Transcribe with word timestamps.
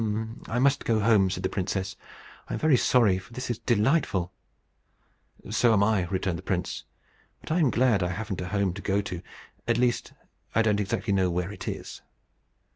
"I 0.47 0.57
must 0.57 0.83
go 0.83 0.99
home," 0.99 1.29
said 1.29 1.43
the 1.43 1.47
princess. 1.49 1.95
"I 2.49 2.53
am 2.53 2.59
very 2.59 2.75
sorry, 2.75 3.19
for 3.19 3.33
this 3.33 3.51
is 3.51 3.59
delightful." 3.59 4.33
"So 5.51 5.73
am 5.73 5.83
I," 5.83 6.05
returned 6.07 6.39
the 6.39 6.41
prince. 6.41 6.85
"But 7.41 7.51
I 7.51 7.59
am 7.59 7.69
glad 7.69 8.01
I 8.01 8.09
haven't 8.09 8.41
a 8.41 8.47
home 8.47 8.73
to 8.73 8.81
go 8.81 9.01
to 9.01 9.21
at 9.67 9.77
least, 9.77 10.13
I 10.55 10.63
don't 10.63 10.79
exactly 10.79 11.13
know 11.13 11.29
where 11.29 11.51
it 11.51 11.67
is." 11.67 12.01